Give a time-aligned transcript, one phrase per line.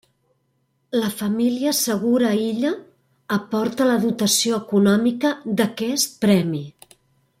[1.01, 2.71] La família Segura Illa
[3.37, 6.65] aporta la dotació econòmica d’aquest premi.